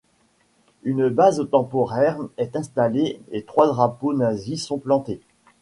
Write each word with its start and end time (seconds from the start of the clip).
Une 0.81 1.09
base 1.09 1.47
temporaire 1.51 2.17
est 2.37 2.55
installée 2.55 3.21
et 3.29 3.43
trois 3.45 3.67
drapeaux 3.67 4.13
nazis 4.15 4.65
sont 4.65 4.79
plantés. 4.79 5.21